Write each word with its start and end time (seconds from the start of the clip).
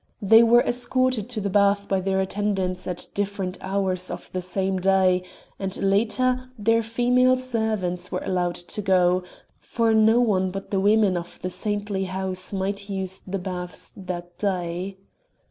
They 0.19 0.41
were 0.41 0.63
escorted 0.63 1.29
to 1.29 1.39
the 1.39 1.51
bath 1.51 1.87
by 1.87 1.99
their 1.99 2.21
attendants 2.21 2.87
at 2.87 3.05
different 3.13 3.59
hours 3.61 4.09
of 4.09 4.31
the 4.31 4.41
same 4.41 4.79
day; 4.79 5.21
and 5.59 5.77
later 5.77 6.49
their 6.57 6.81
female 6.81 7.37
servants 7.37 8.11
were 8.11 8.23
allowed 8.25 8.55
to 8.55 8.81
go, 8.81 9.21
for 9.59 9.93
no 9.93 10.19
one 10.19 10.49
but 10.49 10.71
the 10.71 10.79
women 10.79 11.15
of 11.15 11.39
the 11.43 11.51
saintly 11.51 12.05
house 12.05 12.51
might 12.51 12.89
use 12.89 13.21
the 13.27 13.37
baths 13.37 13.93
that 13.95 14.39
day. 14.39 14.97